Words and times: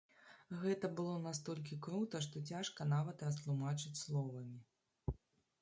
Гэта 0.61 0.89
было 0.99 1.17
настолькі 1.25 1.77
крута, 1.87 2.21
што 2.29 2.43
цяжка 2.53 2.87
нават 2.97 3.17
растлумачыць 3.29 3.97
словамі. 4.03 4.59